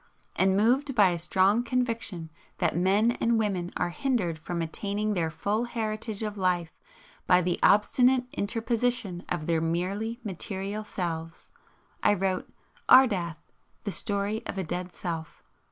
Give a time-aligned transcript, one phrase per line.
[0.35, 5.29] And moved by a strong conviction that men and women are hindered from attaining their
[5.29, 6.71] full heritage of life
[7.27, 11.51] by the obstinate interposition of their merely material Selves,
[12.01, 12.51] I wrote
[12.89, 13.37] "Ardath:
[13.83, 15.43] The Story of a Dead Self."